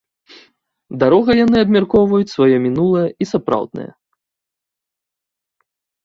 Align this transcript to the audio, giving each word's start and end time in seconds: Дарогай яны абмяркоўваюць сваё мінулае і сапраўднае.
Дарогай 1.01 1.35
яны 1.45 1.57
абмяркоўваюць 1.65 2.31
сваё 2.35 2.55
мінулае 2.63 3.03
і 3.25 3.27
сапраўднае. 3.33 3.85